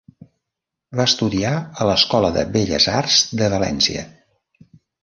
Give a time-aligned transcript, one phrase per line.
[0.99, 4.09] Va estudiar a l'Escola de Belles Arts de València.